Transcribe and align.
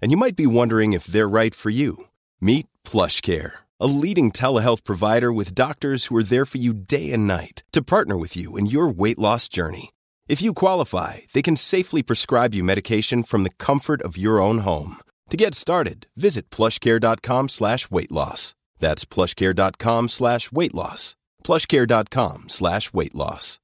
and 0.00 0.10
you 0.10 0.16
might 0.16 0.36
be 0.36 0.46
wondering 0.46 0.92
if 0.92 1.04
they're 1.04 1.28
right 1.28 1.54
for 1.54 1.70
you. 1.70 2.04
Meet 2.40 2.66
PlushCare, 2.84 3.52
a 3.78 3.86
leading 3.86 4.32
telehealth 4.32 4.82
provider 4.84 5.32
with 5.32 5.54
doctors 5.54 6.06
who 6.06 6.16
are 6.16 6.22
there 6.22 6.44
for 6.46 6.58
you 6.58 6.72
day 6.74 7.12
and 7.12 7.26
night 7.26 7.62
to 7.72 7.82
partner 7.82 8.16
with 8.16 8.36
you 8.36 8.56
in 8.56 8.66
your 8.66 8.88
weight 8.88 9.18
loss 9.18 9.48
journey. 9.48 9.90
If 10.28 10.40
you 10.40 10.54
qualify, 10.54 11.18
they 11.34 11.42
can 11.42 11.56
safely 11.56 12.02
prescribe 12.02 12.54
you 12.54 12.64
medication 12.64 13.22
from 13.22 13.42
the 13.42 13.56
comfort 13.58 14.00
of 14.02 14.16
your 14.16 14.40
own 14.40 14.58
home. 14.58 14.96
To 15.30 15.36
get 15.36 15.54
started, 15.54 16.06
visit 16.16 16.50
plushcare.com 16.50 17.48
slash 17.48 17.90
weight 17.90 18.12
loss. 18.12 18.54
That's 18.78 19.04
plushcare.com 19.04 20.08
slash 20.08 20.52
weight 20.52 20.74
loss. 20.74 21.16
plushcare.com 21.44 22.48
slash 22.48 22.92
weight 22.92 23.14
loss. 23.14 23.58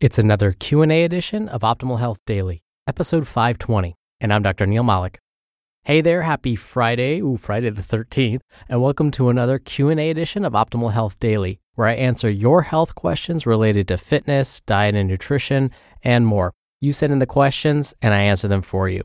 It's 0.00 0.18
another 0.18 0.52
Q&A 0.52 1.04
edition 1.04 1.48
of 1.48 1.62
Optimal 1.62 1.98
Health 1.98 2.20
Daily, 2.24 2.62
episode 2.86 3.26
520, 3.26 3.96
and 4.20 4.32
I'm 4.32 4.42
Dr. 4.42 4.64
Neal 4.64 4.84
Malik. 4.84 5.18
Hey 5.84 6.02
there, 6.02 6.22
happy 6.22 6.54
Friday, 6.54 7.20
ooh, 7.20 7.38
Friday 7.38 7.70
the 7.70 7.80
13th, 7.80 8.40
and 8.68 8.82
welcome 8.82 9.10
to 9.12 9.30
another 9.30 9.58
Q&A 9.58 10.10
edition 10.10 10.44
of 10.44 10.52
Optimal 10.52 10.92
Health 10.92 11.18
Daily, 11.18 11.60
where 11.76 11.88
I 11.88 11.94
answer 11.94 12.28
your 12.28 12.60
health 12.60 12.94
questions 12.94 13.46
related 13.46 13.88
to 13.88 13.96
fitness, 13.96 14.60
diet 14.60 14.94
and 14.94 15.08
nutrition, 15.08 15.70
and 16.02 16.26
more. 16.26 16.52
You 16.82 16.92
send 16.92 17.14
in 17.14 17.20
the 17.20 17.26
questions 17.26 17.94
and 18.02 18.12
I 18.12 18.20
answer 18.20 18.48
them 18.48 18.60
for 18.60 18.88
you. 18.90 19.02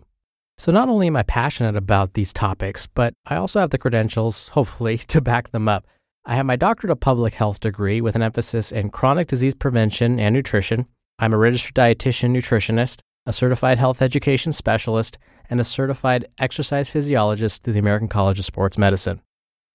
So 0.58 0.74
not 0.74 0.90
only 0.90 1.08
am 1.08 1.16
I 1.16 1.24
passionate 1.24 1.78
about 1.78 2.16
these 2.16 2.34
topics, 2.34 2.86
but 2.86 3.14
I 3.26 3.38
also 3.38 3.62
have 3.62 3.70
the 3.70 3.78
credentials, 3.78 4.50
hopefully, 4.50 4.98
to 5.08 5.22
back 5.22 5.52
them 5.52 5.70
up. 5.70 5.88
I 6.26 6.36
have 6.36 6.46
my 6.46 6.58
doctorate 6.58 6.92
of 6.92 7.00
public 7.00 7.34
health 7.34 7.62
degree 7.62 8.02
with 8.02 8.16
an 8.16 8.22
emphasis 8.22 8.74
in 8.74 8.90
chronic 8.90 9.28
disease 9.28 9.56
prevention 9.56 10.20
and 10.20 10.36
nutrition. 10.36 10.88
I'm 11.18 11.34
a 11.34 11.38
registered 11.38 11.76
dietitian 11.76 12.36
nutritionist, 12.36 13.00
a 13.26 13.34
certified 13.34 13.78
health 13.78 14.02
education 14.02 14.54
specialist, 14.54 15.18
and 15.50 15.60
a 15.60 15.64
certified 15.64 16.28
exercise 16.38 16.90
physiologist 16.90 17.64
through 17.64 17.74
the 17.74 17.80
American 17.80 18.08
College 18.08 18.40
of 18.40 18.46
Sports 18.46 18.78
Medicine. 18.78 19.22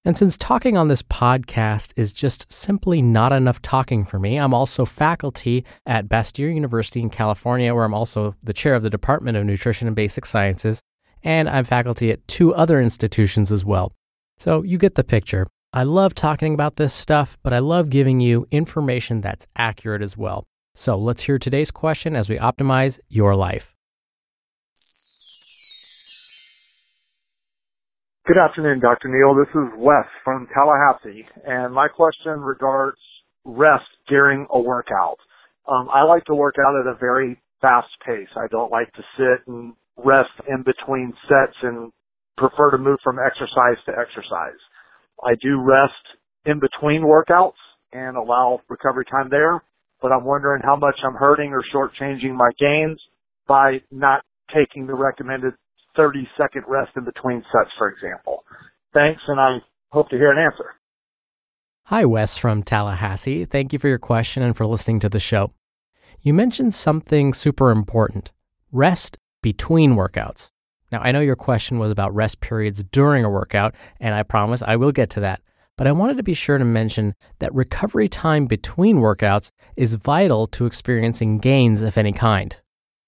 And 0.05 0.17
since 0.17 0.39
talking 0.39 0.77
on 0.77 0.89
this 0.89 1.03
podcast 1.03 1.93
is 1.97 2.13
just 2.13 2.51
simply 2.53 3.03
not 3.03 3.33
enough 3.33 3.61
talking 3.61 4.05
for 4.05 4.19
me, 4.19 4.37
I'm 4.37 4.55
also 4.55 4.85
faculty 4.85 5.65
at 5.85 6.09
Bastyr 6.09 6.55
University 6.55 7.01
in 7.01 7.11
California, 7.11 7.75
where 7.75 7.85
I'm 7.85 7.95
also 7.95 8.35
the 8.43 8.53
chair 8.53 8.75
of 8.75 8.83
the 8.83 8.91
Department 8.91 9.37
of 9.37 9.45
Nutrition 9.45 9.87
and 9.87 9.97
Basic 9.97 10.25
Sciences, 10.25 10.81
and 11.23 11.49
I'm 11.49 11.65
faculty 11.65 12.11
at 12.11 12.27
two 12.29 12.55
other 12.55 12.81
institutions 12.81 13.51
as 13.53 13.65
well. 13.65 13.93
So 14.39 14.63
you 14.63 14.79
get 14.79 14.95
the 14.95 15.05
picture. 15.05 15.47
I 15.73 15.83
love 15.83 16.15
talking 16.15 16.55
about 16.55 16.77
this 16.77 16.95
stuff, 16.95 17.37
but 17.43 17.53
I 17.53 17.59
love 17.59 17.91
giving 17.91 18.21
you 18.21 18.47
information 18.51 19.21
that's 19.21 19.47
accurate 19.57 20.01
as 20.01 20.17
well. 20.17 20.47
So 20.79 20.97
let's 20.97 21.23
hear 21.23 21.41
today's 21.41 21.73
question 21.73 22.15
as 22.15 22.29
we 22.29 22.39
optimize 22.39 23.01
your 23.09 23.35
life. 23.35 23.75
Good 28.29 28.39
afternoon, 28.39 28.79
Dr. 28.79 29.09
Neal. 29.09 29.35
This 29.35 29.51
is 29.57 29.77
Wes 29.77 30.07
from 30.23 30.47
Tallahassee, 30.55 31.27
and 31.45 31.75
my 31.75 31.89
question 31.89 32.39
regards 32.39 32.99
rest 33.45 33.91
during 34.07 34.47
a 34.53 34.61
workout. 34.61 35.17
Um, 35.67 35.89
I 35.93 36.05
like 36.05 36.25
to 36.27 36.35
work 36.37 36.55
out 36.65 36.79
at 36.79 36.87
a 36.87 36.97
very 36.97 37.43
fast 37.61 37.89
pace. 38.07 38.29
I 38.37 38.47
don't 38.49 38.71
like 38.71 38.93
to 38.93 39.03
sit 39.17 39.49
and 39.49 39.73
rest 39.97 40.31
in 40.49 40.63
between 40.63 41.13
sets 41.29 41.57
and 41.63 41.91
prefer 42.37 42.71
to 42.71 42.79
move 42.79 43.01
from 43.03 43.17
exercise 43.19 43.83
to 43.87 43.93
exercise. 43.99 44.61
I 45.25 45.35
do 45.43 45.61
rest 45.61 46.21
in 46.47 46.61
between 46.61 47.03
workouts 47.03 47.59
and 47.93 48.17
allow 48.17 48.61
recovery 48.69 49.07
time 49.11 49.29
there, 49.29 49.65
but 50.01 50.13
I'm 50.13 50.25
wondering 50.25 50.63
how 50.65 50.77
much 50.77 50.97
I'm 51.05 51.15
hurting 51.15 51.53
or 51.53 51.63
shortchanging 51.75 52.35
my 52.35 52.51
gains 52.59 53.01
by 53.47 53.81
not 53.91 54.23
taking 54.55 54.87
the 54.87 54.95
recommended 54.95 55.55
30 55.97 56.29
second 56.37 56.65
rest 56.69 56.91
in 56.97 57.05
between 57.05 57.43
sets, 57.53 57.71
for 57.77 57.89
example. 57.89 58.45
Thanks, 58.95 59.21
and 59.27 59.41
I 59.41 59.59
hope 59.91 60.09
to 60.11 60.17
hear 60.17 60.31
an 60.31 60.39
answer. 60.39 60.75
Hi, 61.85 62.05
Wes 62.05 62.37
from 62.37 62.63
Tallahassee. 62.63 63.45
Thank 63.45 63.73
you 63.73 63.79
for 63.79 63.89
your 63.89 63.99
question 63.99 64.43
and 64.43 64.57
for 64.57 64.67
listening 64.67 65.01
to 65.01 65.09
the 65.09 65.19
show. 65.19 65.53
You 66.21 66.35
mentioned 66.35 66.75
something 66.75 67.33
super 67.33 67.71
important 67.71 68.33
rest 68.73 69.17
between 69.43 69.95
workouts. 69.95 70.51
Now, 70.91 71.01
I 71.01 71.13
know 71.13 71.21
your 71.21 71.37
question 71.37 71.79
was 71.79 71.91
about 71.91 72.15
rest 72.15 72.41
periods 72.41 72.83
during 72.85 73.25
a 73.25 73.31
workout, 73.31 73.75
and 74.01 74.15
I 74.15 74.23
promise 74.23 74.63
I 74.63 74.77
will 74.77 74.93
get 74.93 75.11
to 75.11 75.21
that. 75.21 75.41
But 75.79 75.87
I 75.87 75.93
wanted 75.93 76.17
to 76.17 76.25
be 76.25 76.35
sure 76.35 76.59
to 76.59 76.65
mention 76.65 77.15
that 77.39 77.55
recovery 77.55 78.09
time 78.09 78.47
between 78.47 78.97
workouts 78.97 79.53
is 79.77 79.95
vital 79.95 80.49
to 80.49 80.67
experiencing 80.67 81.39
gains 81.39 81.83
of 81.83 81.97
any 81.97 82.13
kind. 82.13 82.55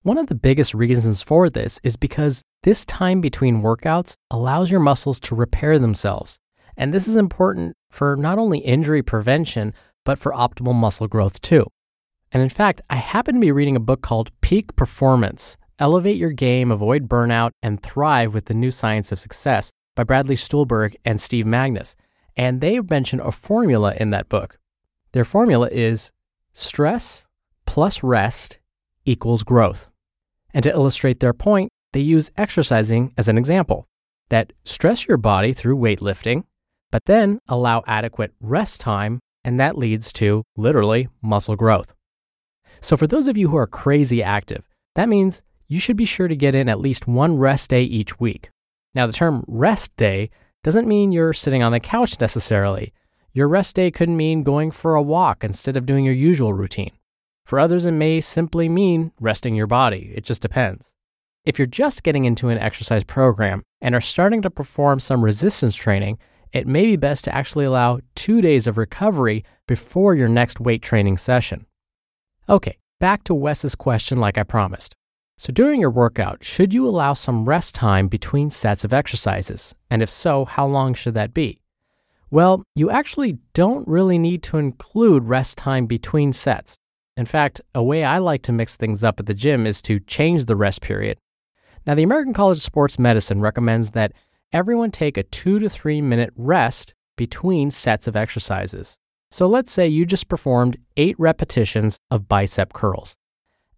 One 0.03 0.17
of 0.17 0.29
the 0.29 0.37
biggest 0.37 0.73
reasons 0.73 1.21
for 1.21 1.51
this 1.51 1.81
is 1.83 1.97
because 1.97 2.43
this 2.63 2.85
time 2.85 3.21
between 3.21 3.61
workouts 3.61 4.15
allows 4.31 4.71
your 4.71 4.79
muscles 4.79 5.19
to 5.21 5.35
repair 5.35 5.81
themselves. 5.81 6.39
And 6.77 6.95
this 6.95 7.09
is 7.09 7.17
important 7.17 7.75
for 7.91 8.15
not 8.15 8.39
only 8.39 8.61
injury 8.61 9.03
prevention, 9.03 9.75
but 10.05 10.21
for 10.21 10.31
optimal 10.33 10.75
muscle 10.75 11.09
growth 11.09 11.41
too. 11.41 11.67
And 12.31 12.41
in 12.41 12.49
fact, 12.49 12.83
I 12.89 12.97
happen 12.97 13.35
to 13.35 13.41
be 13.41 13.51
reading 13.51 13.75
a 13.75 13.81
book 13.81 14.01
called 14.01 14.31
Peak 14.43 14.77
Performance 14.77 15.57
Elevate 15.81 16.19
Your 16.19 16.31
Game, 16.31 16.71
Avoid 16.71 17.09
Burnout, 17.09 17.51
and 17.65 17.83
Thrive 17.83 18.33
with 18.33 18.45
the 18.45 18.55
New 18.55 18.71
Science 18.71 19.11
of 19.11 19.19
Success 19.19 19.71
by 19.97 20.05
Bradley 20.05 20.37
Stulberg 20.37 20.95
and 21.05 21.21
Steve 21.21 21.47
Magness. 21.47 21.97
And 22.37 22.61
they 22.61 22.81
mention 22.81 23.21
a 23.21 23.33
formula 23.33 23.95
in 23.99 24.11
that 24.11 24.29
book. 24.29 24.59
Their 25.13 25.25
formula 25.25 25.69
is 25.71 26.11
stress 26.53 27.25
plus 27.67 28.03
rest 28.03 28.59
equals 29.05 29.43
growth. 29.43 29.91
And 30.53 30.63
to 30.65 30.71
illustrate 30.71 31.21
their 31.21 31.33
point, 31.33 31.71
they 31.93 32.01
use 32.01 32.31
exercising 32.37 33.13
as 33.17 33.29
an 33.29 33.39
example 33.39 33.87
that 34.29 34.53
stress 34.65 35.07
your 35.07 35.17
body 35.17 35.53
through 35.53 35.77
weightlifting, 35.77 36.45
but 36.91 37.05
then 37.07 37.41
allow 37.49 37.83
adequate 37.87 38.33
rest 38.41 38.81
time, 38.81 39.21
and 39.45 39.59
that 39.59 39.77
leads 39.77 40.13
to 40.15 40.45
literally 40.57 41.09
muscle 41.21 41.57
growth. 41.57 41.95
So, 42.81 42.97
for 42.97 43.07
those 43.07 43.27
of 43.27 43.37
you 43.37 43.49
who 43.49 43.57
are 43.57 43.67
crazy 43.67 44.23
active, 44.23 44.65
that 44.95 45.09
means 45.09 45.43
you 45.67 45.79
should 45.81 45.97
be 45.97 46.05
sure 46.05 46.29
to 46.29 46.37
get 46.37 46.55
in 46.55 46.69
at 46.69 46.81
least 46.81 47.07
one 47.07 47.39
rest 47.39 47.71
day 47.71 47.83
each 47.83 48.19
week. 48.19 48.51
Now, 48.95 49.07
the 49.07 49.13
term 49.13 49.45
rest 49.47 49.95
day 49.97 50.31
doesn't 50.63 50.89
mean 50.89 51.13
you're 51.13 51.33
sitting 51.33 51.63
on 51.63 51.73
the 51.73 51.81
couch 51.81 52.21
necessarily. 52.21 52.93
Your 53.33 53.49
rest 53.49 53.77
day 53.77 53.91
could 53.91 54.09
mean 54.09 54.43
going 54.43 54.71
for 54.71 54.95
a 54.95 55.03
walk 55.03 55.43
instead 55.45 55.77
of 55.77 55.87
doing 55.87 56.05
your 56.05 56.15
usual 56.15 56.53
routine. 56.53 56.93
For 57.47 57.59
others, 57.59 57.87
it 57.87 57.93
may 57.93 58.21
simply 58.21 58.69
mean 58.69 59.13
resting 59.21 59.55
your 59.55 59.67
body. 59.67 60.13
It 60.15 60.25
just 60.25 60.43
depends. 60.43 60.95
If 61.45 61.59
you're 61.59 61.67
just 61.67 62.03
getting 62.03 62.27
into 62.27 62.49
an 62.49 62.59
exercise 62.59 63.05
program 63.05 63.63
and 63.81 63.95
are 63.95 64.01
starting 64.01 64.43
to 64.43 64.51
perform 64.51 65.01
some 65.01 65.25
resistance 65.25 65.75
training, 65.75 66.19
it 66.53 66.67
may 66.67 66.85
be 66.85 66.97
best 66.97 67.25
to 67.25 67.35
actually 67.35 67.65
allow 67.65 68.01
two 68.15 68.41
days 68.41 68.67
of 68.67 68.77
recovery 68.77 69.45
before 69.67 70.15
your 70.15 70.29
next 70.29 70.61
weight 70.61 70.83
training 70.83 71.17
session. 71.17 71.65
Okay, 72.49 72.77
back 72.99 73.25
to 73.25 73.35
Wes's 73.35 73.75
question 73.75 74.19
like 74.19 74.37
I 74.37 74.43
promised. 74.43 74.95
So 75.41 75.55
during 75.55 75.81
your 75.81 75.91
workout, 75.91 76.45
should 76.45 76.75
you 76.75 76.87
allow 76.87 77.15
some 77.15 77.47
rest 77.47 77.75
time 77.75 78.09
between 78.09 78.51
sets 78.51 78.85
of 78.85 78.93
exercises? 78.93 79.75
And 79.91 80.03
if 80.03 80.11
so, 80.11 80.45
how 80.45 80.67
long 80.67 80.93
should 80.93 81.15
that 81.15 81.33
be? 81.33 81.63
Well, 82.31 82.63
you 82.75 82.91
actually 82.91 83.39
don't 83.55 83.89
really 83.89 84.19
need 84.19 84.43
to 84.43 84.59
include 84.59 85.25
rest 85.25 85.57
time 85.57 85.87
between 85.87 86.35
sets. 86.35 86.77
In 87.17 87.25
fact, 87.25 87.63
a 87.75 87.83
way 87.83 88.05
I 88.05 88.19
like 88.19 88.43
to 88.43 88.53
mix 88.53 88.77
things 88.77 89.03
up 89.03 89.19
at 89.19 89.25
the 89.25 89.33
gym 89.33 89.67
is 89.67 89.81
to 89.83 89.99
change 90.01 90.45
the 90.45 90.57
rest 90.57 90.83
period. 90.83 91.17
Now, 91.87 91.95
the 91.95 92.03
American 92.03 92.35
College 92.35 92.59
of 92.59 92.63
Sports 92.63 92.99
Medicine 92.99 93.41
recommends 93.41 93.93
that 93.93 94.13
everyone 94.53 94.91
take 94.91 95.17
a 95.17 95.23
two 95.23 95.59
to 95.59 95.71
three 95.71 96.03
minute 96.03 96.35
rest 96.37 96.93
between 97.17 97.71
sets 97.71 98.07
of 98.07 98.15
exercises. 98.15 98.99
So 99.31 99.47
let's 99.47 99.73
say 99.73 99.89
you 99.89 100.05
just 100.05 100.29
performed 100.29 100.77
eight 100.99 101.19
repetitions 101.19 101.97
of 102.11 102.29
bicep 102.29 102.75
curls. 102.75 103.17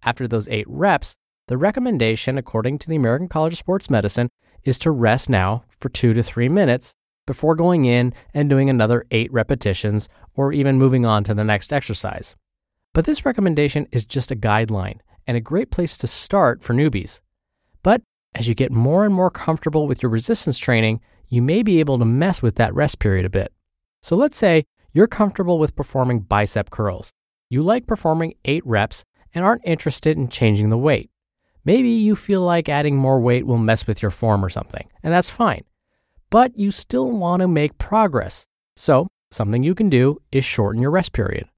After 0.02 0.26
those 0.26 0.48
eight 0.48 0.66
reps, 0.68 1.14
the 1.52 1.58
recommendation, 1.58 2.38
according 2.38 2.78
to 2.78 2.88
the 2.88 2.96
American 2.96 3.28
College 3.28 3.52
of 3.52 3.58
Sports 3.58 3.90
Medicine, 3.90 4.30
is 4.64 4.78
to 4.78 4.90
rest 4.90 5.28
now 5.28 5.64
for 5.78 5.90
two 5.90 6.14
to 6.14 6.22
three 6.22 6.48
minutes 6.48 6.94
before 7.26 7.54
going 7.54 7.84
in 7.84 8.14
and 8.32 8.48
doing 8.48 8.70
another 8.70 9.04
eight 9.10 9.30
repetitions 9.30 10.08
or 10.34 10.54
even 10.54 10.78
moving 10.78 11.04
on 11.04 11.24
to 11.24 11.34
the 11.34 11.44
next 11.44 11.70
exercise. 11.70 12.34
But 12.94 13.04
this 13.04 13.26
recommendation 13.26 13.86
is 13.92 14.06
just 14.06 14.30
a 14.30 14.34
guideline 14.34 15.00
and 15.26 15.36
a 15.36 15.42
great 15.42 15.70
place 15.70 15.98
to 15.98 16.06
start 16.06 16.62
for 16.62 16.72
newbies. 16.72 17.20
But 17.82 18.00
as 18.34 18.48
you 18.48 18.54
get 18.54 18.72
more 18.72 19.04
and 19.04 19.12
more 19.12 19.30
comfortable 19.30 19.86
with 19.86 20.02
your 20.02 20.08
resistance 20.08 20.56
training, 20.56 21.02
you 21.28 21.42
may 21.42 21.62
be 21.62 21.80
able 21.80 21.98
to 21.98 22.06
mess 22.06 22.40
with 22.40 22.54
that 22.54 22.74
rest 22.74 22.98
period 22.98 23.26
a 23.26 23.28
bit. 23.28 23.52
So 24.00 24.16
let's 24.16 24.38
say 24.38 24.64
you're 24.94 25.06
comfortable 25.06 25.58
with 25.58 25.76
performing 25.76 26.20
bicep 26.20 26.70
curls. 26.70 27.12
You 27.50 27.62
like 27.62 27.86
performing 27.86 28.36
eight 28.46 28.66
reps 28.66 29.04
and 29.34 29.44
aren't 29.44 29.66
interested 29.66 30.16
in 30.16 30.28
changing 30.28 30.70
the 30.70 30.78
weight. 30.78 31.10
Maybe 31.64 31.90
you 31.90 32.16
feel 32.16 32.42
like 32.42 32.68
adding 32.68 32.96
more 32.96 33.20
weight 33.20 33.46
will 33.46 33.58
mess 33.58 33.86
with 33.86 34.02
your 34.02 34.10
form 34.10 34.44
or 34.44 34.48
something, 34.48 34.88
and 35.02 35.12
that's 35.12 35.30
fine. 35.30 35.62
But 36.30 36.58
you 36.58 36.70
still 36.70 37.10
want 37.10 37.40
to 37.40 37.48
make 37.48 37.78
progress. 37.78 38.46
So, 38.74 39.08
something 39.30 39.62
you 39.62 39.74
can 39.74 39.88
do 39.88 40.20
is 40.32 40.44
shorten 40.44 40.82
your 40.82 40.90
rest 40.90 41.12
period. 41.12 41.48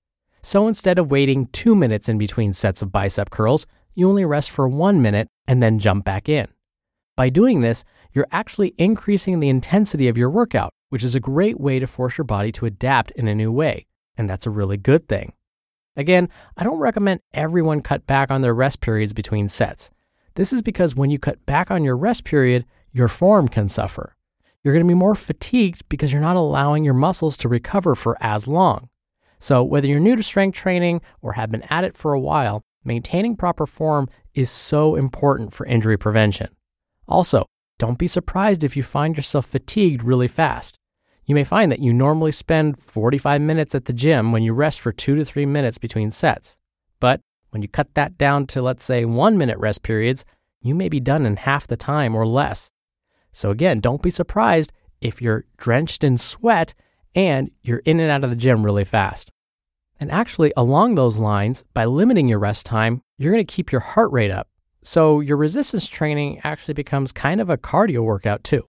So 0.42 0.68
instead 0.68 0.98
of 0.98 1.10
waiting 1.10 1.46
two 1.46 1.74
minutes 1.74 2.06
in 2.06 2.18
between 2.18 2.52
sets 2.52 2.82
of 2.82 2.92
bicep 2.92 3.30
curls, 3.30 3.66
you 3.94 4.06
only 4.06 4.26
rest 4.26 4.50
for 4.50 4.68
one 4.68 5.00
minute 5.00 5.26
and 5.48 5.62
then 5.62 5.78
jump 5.78 6.04
back 6.04 6.28
in. 6.28 6.48
By 7.16 7.30
doing 7.30 7.62
this, 7.62 7.82
you're 8.12 8.26
actually 8.30 8.74
increasing 8.76 9.40
the 9.40 9.48
intensity 9.48 10.06
of 10.06 10.18
your 10.18 10.28
workout, 10.28 10.70
which 10.90 11.02
is 11.02 11.14
a 11.14 11.20
great 11.20 11.58
way 11.58 11.78
to 11.78 11.86
force 11.86 12.18
your 12.18 12.26
body 12.26 12.52
to 12.52 12.66
adapt 12.66 13.10
in 13.12 13.26
a 13.26 13.34
new 13.34 13.50
way. 13.50 13.86
And 14.18 14.28
that's 14.28 14.46
a 14.46 14.50
really 14.50 14.76
good 14.76 15.08
thing. 15.08 15.32
Again, 15.96 16.28
I 16.56 16.64
don't 16.64 16.78
recommend 16.78 17.20
everyone 17.32 17.80
cut 17.80 18.06
back 18.06 18.30
on 18.30 18.42
their 18.42 18.54
rest 18.54 18.80
periods 18.80 19.12
between 19.12 19.48
sets. 19.48 19.90
This 20.34 20.52
is 20.52 20.62
because 20.62 20.96
when 20.96 21.10
you 21.10 21.18
cut 21.18 21.44
back 21.46 21.70
on 21.70 21.84
your 21.84 21.96
rest 21.96 22.24
period, 22.24 22.64
your 22.92 23.08
form 23.08 23.48
can 23.48 23.68
suffer. 23.68 24.16
You're 24.62 24.74
going 24.74 24.84
to 24.84 24.88
be 24.88 24.94
more 24.94 25.14
fatigued 25.14 25.88
because 25.88 26.12
you're 26.12 26.22
not 26.22 26.36
allowing 26.36 26.84
your 26.84 26.94
muscles 26.94 27.36
to 27.38 27.48
recover 27.48 27.94
for 27.94 28.16
as 28.20 28.48
long. 28.48 28.88
So, 29.38 29.62
whether 29.62 29.86
you're 29.86 30.00
new 30.00 30.16
to 30.16 30.22
strength 30.22 30.56
training 30.56 31.02
or 31.20 31.34
have 31.34 31.50
been 31.50 31.64
at 31.70 31.84
it 31.84 31.96
for 31.96 32.12
a 32.12 32.20
while, 32.20 32.62
maintaining 32.84 33.36
proper 33.36 33.66
form 33.66 34.08
is 34.32 34.50
so 34.50 34.96
important 34.96 35.52
for 35.52 35.66
injury 35.66 35.98
prevention. 35.98 36.48
Also, 37.06 37.46
don't 37.78 37.98
be 37.98 38.06
surprised 38.06 38.64
if 38.64 38.76
you 38.76 38.82
find 38.82 39.16
yourself 39.16 39.46
fatigued 39.46 40.02
really 40.02 40.28
fast. 40.28 40.78
You 41.26 41.34
may 41.34 41.44
find 41.44 41.72
that 41.72 41.80
you 41.80 41.92
normally 41.92 42.32
spend 42.32 42.82
45 42.82 43.40
minutes 43.40 43.74
at 43.74 43.86
the 43.86 43.92
gym 43.92 44.30
when 44.30 44.42
you 44.42 44.52
rest 44.52 44.80
for 44.80 44.92
two 44.92 45.14
to 45.14 45.24
three 45.24 45.46
minutes 45.46 45.78
between 45.78 46.10
sets. 46.10 46.58
But 47.00 47.20
when 47.50 47.62
you 47.62 47.68
cut 47.68 47.94
that 47.94 48.18
down 48.18 48.46
to, 48.48 48.60
let's 48.60 48.84
say, 48.84 49.04
one 49.04 49.38
minute 49.38 49.58
rest 49.58 49.82
periods, 49.82 50.24
you 50.60 50.74
may 50.74 50.88
be 50.88 51.00
done 51.00 51.24
in 51.24 51.36
half 51.36 51.66
the 51.66 51.76
time 51.76 52.14
or 52.14 52.26
less. 52.26 52.70
So, 53.32 53.50
again, 53.50 53.80
don't 53.80 54.02
be 54.02 54.10
surprised 54.10 54.72
if 55.00 55.22
you're 55.22 55.44
drenched 55.56 56.04
in 56.04 56.18
sweat 56.18 56.74
and 57.14 57.50
you're 57.62 57.82
in 57.84 58.00
and 58.00 58.10
out 58.10 58.24
of 58.24 58.30
the 58.30 58.36
gym 58.36 58.64
really 58.64 58.84
fast. 58.84 59.30
And 59.98 60.10
actually, 60.10 60.52
along 60.56 60.94
those 60.94 61.18
lines, 61.18 61.64
by 61.72 61.84
limiting 61.84 62.28
your 62.28 62.38
rest 62.38 62.66
time, 62.66 63.02
you're 63.16 63.32
going 63.32 63.44
to 63.44 63.52
keep 63.52 63.72
your 63.72 63.80
heart 63.80 64.12
rate 64.12 64.30
up. 64.30 64.48
So 64.82 65.20
your 65.20 65.36
resistance 65.36 65.88
training 65.88 66.40
actually 66.44 66.74
becomes 66.74 67.12
kind 67.12 67.40
of 67.40 67.48
a 67.48 67.56
cardio 67.56 68.00
workout 68.00 68.44
too. 68.44 68.66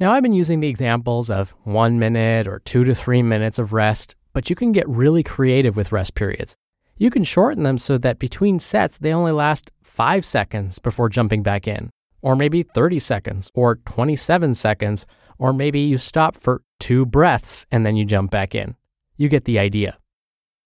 Now, 0.00 0.12
I've 0.12 0.22
been 0.22 0.32
using 0.32 0.60
the 0.60 0.68
examples 0.68 1.28
of 1.28 1.50
one 1.64 1.98
minute 1.98 2.48
or 2.48 2.60
two 2.60 2.84
to 2.84 2.94
three 2.94 3.22
minutes 3.22 3.58
of 3.58 3.74
rest, 3.74 4.16
but 4.32 4.48
you 4.48 4.56
can 4.56 4.72
get 4.72 4.88
really 4.88 5.22
creative 5.22 5.76
with 5.76 5.92
rest 5.92 6.14
periods. 6.14 6.56
You 6.96 7.10
can 7.10 7.22
shorten 7.22 7.64
them 7.64 7.76
so 7.76 7.98
that 7.98 8.18
between 8.18 8.60
sets, 8.60 8.96
they 8.96 9.12
only 9.12 9.32
last 9.32 9.70
five 9.82 10.24
seconds 10.24 10.78
before 10.78 11.10
jumping 11.10 11.42
back 11.42 11.68
in, 11.68 11.90
or 12.22 12.34
maybe 12.34 12.62
30 12.62 12.98
seconds, 12.98 13.50
or 13.52 13.76
27 13.76 14.54
seconds, 14.54 15.04
or 15.38 15.52
maybe 15.52 15.80
you 15.80 15.98
stop 15.98 16.34
for 16.34 16.62
two 16.78 17.04
breaths 17.04 17.66
and 17.70 17.84
then 17.84 17.94
you 17.94 18.06
jump 18.06 18.30
back 18.30 18.54
in. 18.54 18.76
You 19.18 19.28
get 19.28 19.44
the 19.44 19.58
idea. 19.58 19.98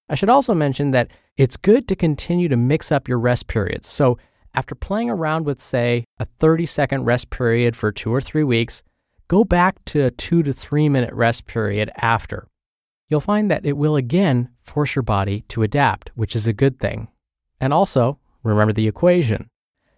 I 0.08 0.14
should 0.14 0.28
also 0.28 0.54
mention 0.54 0.92
that 0.92 1.10
it's 1.36 1.56
good 1.56 1.88
to 1.88 1.96
continue 1.96 2.48
to 2.48 2.56
mix 2.56 2.92
up 2.92 3.08
your 3.08 3.18
rest 3.18 3.48
periods. 3.48 3.88
So, 3.88 4.16
after 4.54 4.76
playing 4.76 5.10
around 5.10 5.44
with, 5.44 5.60
say, 5.60 6.04
a 6.20 6.24
30 6.24 6.66
second 6.66 7.04
rest 7.04 7.30
period 7.30 7.74
for 7.74 7.90
two 7.90 8.14
or 8.14 8.20
three 8.20 8.44
weeks, 8.44 8.84
go 9.28 9.44
back 9.44 9.84
to 9.86 10.04
a 10.04 10.10
two 10.10 10.42
to 10.42 10.52
three 10.52 10.88
minute 10.88 11.12
rest 11.12 11.46
period 11.46 11.90
after. 11.96 12.48
You'll 13.08 13.20
find 13.20 13.50
that 13.50 13.66
it 13.66 13.76
will 13.76 13.96
again 13.96 14.50
force 14.60 14.94
your 14.94 15.02
body 15.02 15.44
to 15.48 15.62
adapt, 15.62 16.10
which 16.14 16.34
is 16.34 16.46
a 16.46 16.52
good 16.52 16.80
thing. 16.80 17.08
And 17.60 17.72
also, 17.72 18.18
remember 18.42 18.72
the 18.72 18.88
equation 18.88 19.48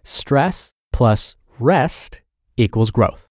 stress 0.03 0.73
plus 0.93 1.35
rest 1.59 2.21
equals 2.55 2.91
growth. 2.91 3.27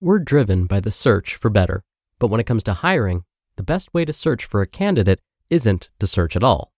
We're 0.00 0.20
driven 0.20 0.66
by 0.66 0.80
the 0.80 0.92
search 0.92 1.34
for 1.34 1.50
better. 1.50 1.82
But 2.18 2.28
when 2.28 2.40
it 2.40 2.46
comes 2.46 2.64
to 2.64 2.72
hiring, 2.72 3.24
the 3.56 3.62
best 3.62 3.92
way 3.92 4.04
to 4.04 4.12
search 4.12 4.44
for 4.44 4.60
a 4.60 4.66
candidate 4.66 5.20
isn't 5.50 5.90
to 5.98 6.06
search 6.06 6.36
at 6.36 6.44
all. 6.44 6.72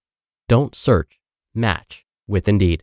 Don't 0.49 0.75
search, 0.75 1.21
match 1.55 2.05
with 2.27 2.49
Indeed. 2.49 2.83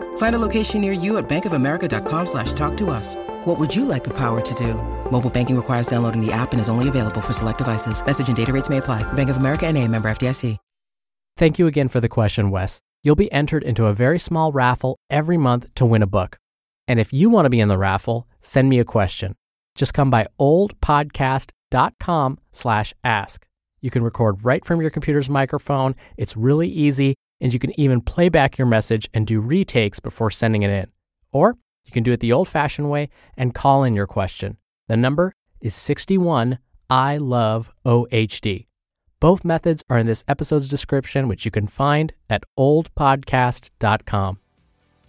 Find 0.17 0.35
a 0.35 0.39
location 0.39 0.81
near 0.81 0.93
you 0.93 1.17
at 1.17 1.27
bankofamerica.com 1.27 2.25
slash 2.25 2.53
talk 2.53 2.77
to 2.77 2.89
us. 2.89 3.15
What 3.45 3.59
would 3.59 3.75
you 3.75 3.83
like 3.85 4.05
the 4.05 4.15
power 4.15 4.39
to 4.39 4.53
do? 4.53 4.75
Mobile 5.11 5.29
banking 5.29 5.55
requires 5.57 5.87
downloading 5.87 6.25
the 6.25 6.31
app 6.31 6.53
and 6.53 6.61
is 6.61 6.69
only 6.69 6.87
available 6.87 7.21
for 7.21 7.33
select 7.33 7.57
devices. 7.57 8.03
Message 8.05 8.29
and 8.29 8.37
data 8.37 8.53
rates 8.53 8.69
may 8.69 8.77
apply. 8.77 9.03
Bank 9.13 9.29
of 9.29 9.37
America 9.37 9.67
and 9.67 9.77
a 9.77 9.87
member 9.87 10.09
FDIC. 10.09 10.57
Thank 11.37 11.57
you 11.57 11.67
again 11.67 11.87
for 11.87 11.99
the 11.99 12.09
question, 12.09 12.51
Wes. 12.51 12.79
You'll 13.03 13.15
be 13.15 13.31
entered 13.31 13.63
into 13.63 13.85
a 13.85 13.93
very 13.93 14.19
small 14.19 14.51
raffle 14.51 14.97
every 15.09 15.37
month 15.37 15.73
to 15.75 15.85
win 15.85 16.03
a 16.03 16.07
book. 16.07 16.37
And 16.87 16.99
if 16.99 17.11
you 17.11 17.29
want 17.29 17.45
to 17.45 17.49
be 17.49 17.59
in 17.59 17.67
the 17.67 17.77
raffle, 17.77 18.27
send 18.41 18.69
me 18.69 18.79
a 18.79 18.85
question. 18.85 19.35
Just 19.75 19.93
come 19.93 20.11
by 20.11 20.27
oldpodcast.com 20.39 22.37
slash 22.51 22.93
ask. 23.03 23.45
You 23.79 23.89
can 23.89 24.03
record 24.03 24.43
right 24.45 24.63
from 24.63 24.81
your 24.81 24.91
computer's 24.91 25.29
microphone. 25.29 25.95
It's 26.17 26.37
really 26.37 26.67
easy 26.67 27.15
and 27.41 27.51
you 27.51 27.59
can 27.59 27.77
even 27.79 27.99
play 27.99 28.29
back 28.29 28.57
your 28.57 28.67
message 28.67 29.09
and 29.13 29.27
do 29.27 29.41
retakes 29.41 29.99
before 29.99 30.31
sending 30.31 30.63
it 30.63 30.69
in. 30.69 30.87
Or 31.31 31.57
you 31.83 31.91
can 31.91 32.03
do 32.03 32.11
it 32.11 32.19
the 32.19 32.31
old 32.31 32.47
fashioned 32.47 32.89
way 32.89 33.09
and 33.35 33.55
call 33.55 33.83
in 33.83 33.95
your 33.95 34.07
question. 34.07 34.57
The 34.87 34.95
number 34.95 35.33
is 35.59 35.73
61 35.75 36.59
I 36.89 37.17
love 37.17 37.71
OHD. 37.85 38.67
Both 39.19 39.45
methods 39.45 39.83
are 39.89 39.97
in 39.97 40.07
this 40.07 40.23
episode's 40.27 40.67
description, 40.67 41.27
which 41.27 41.45
you 41.45 41.51
can 41.51 41.67
find 41.67 42.11
at 42.29 42.43
oldpodcast.com. 42.57 44.39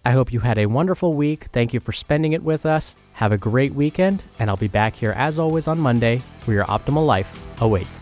I 0.05 0.11
hope 0.11 0.33
you 0.33 0.41
had 0.41 0.57
a 0.57 0.67
wonderful 0.67 1.13
week. 1.13 1.45
Thank 1.51 1.73
you 1.73 1.79
for 1.79 1.91
spending 1.91 2.33
it 2.33 2.43
with 2.43 2.65
us. 2.65 2.95
Have 3.13 3.31
a 3.31 3.37
great 3.37 3.73
weekend, 3.73 4.21
and 4.37 4.49
I'll 4.49 4.57
be 4.57 4.67
back 4.67 4.95
here 4.95 5.11
as 5.11 5.39
always 5.39 5.67
on 5.67 5.79
Monday 5.79 6.21
where 6.45 6.55
your 6.55 6.65
optimal 6.65 7.05
life 7.05 7.41
awaits. 7.61 8.01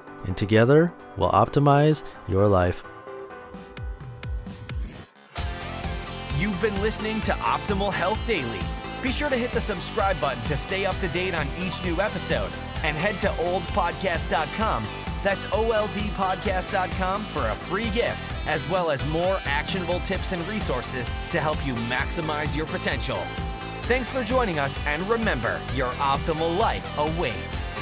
and 0.25 0.37
together 0.37 0.93
we'll 1.17 1.31
optimize 1.31 2.03
your 2.27 2.47
life. 2.47 2.83
You've 6.37 6.59
been 6.61 6.81
listening 6.81 7.21
to 7.21 7.33
Optimal 7.33 7.93
Health 7.93 8.19
Daily. 8.25 8.59
Be 9.03 9.11
sure 9.11 9.29
to 9.29 9.35
hit 9.35 9.51
the 9.51 9.61
subscribe 9.61 10.19
button 10.19 10.43
to 10.45 10.57
stay 10.57 10.85
up 10.85 10.97
to 10.99 11.07
date 11.07 11.35
on 11.35 11.47
each 11.59 11.83
new 11.83 11.99
episode 12.01 12.51
and 12.83 12.97
head 12.97 13.19
to 13.19 13.27
oldpodcast.com. 13.27 14.83
That's 15.23 15.45
oldpodcast.com 15.45 17.21
for 17.25 17.47
a 17.47 17.55
free 17.55 17.89
gift, 17.91 18.31
as 18.47 18.67
well 18.69 18.89
as 18.89 19.05
more 19.05 19.39
actionable 19.45 19.99
tips 19.99 20.31
and 20.31 20.47
resources 20.47 21.09
to 21.29 21.39
help 21.39 21.63
you 21.65 21.75
maximize 21.75 22.55
your 22.55 22.65
potential. 22.65 23.19
Thanks 23.83 24.09
for 24.09 24.23
joining 24.23 24.57
us, 24.57 24.79
and 24.87 25.03
remember, 25.03 25.59
your 25.75 25.89
optimal 25.93 26.57
life 26.57 26.97
awaits. 26.97 27.80